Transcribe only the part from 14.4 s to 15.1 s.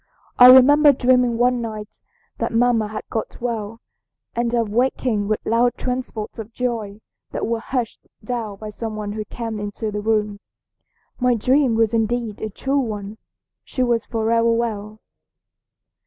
well.